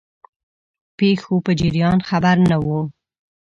[0.97, 2.79] پیښو په جریان خبر نه وو.